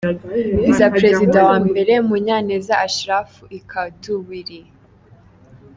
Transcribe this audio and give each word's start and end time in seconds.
Vis 0.65 0.79
perezida 0.95 1.37
wa 1.49 1.57
mbere: 1.67 1.93
Munyaneza 2.07 2.73
Ashiraf 2.85 3.31
i 3.57 3.59
Kadubiri. 3.69 4.61